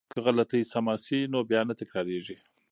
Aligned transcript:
که 0.13 0.19
غلطی 0.25 0.61
سمه 0.71 0.95
شي 1.05 1.19
نو 1.31 1.39
بیا 1.49 1.61
نه 1.69 1.73
تکراریږي. 1.79 2.37